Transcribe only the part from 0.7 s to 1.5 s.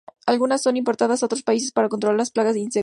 importadas a otros